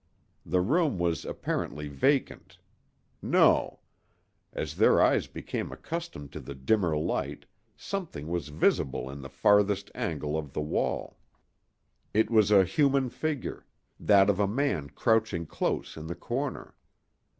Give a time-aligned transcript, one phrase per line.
[0.43, 3.81] The room was apparently vacant—no;
[4.51, 7.45] as their eyes became accustomed to the dimmer light
[7.77, 11.19] something was visible in the farthest angle of the wall.
[12.15, 16.73] It was a human figure—that of a man crouching close in the corner.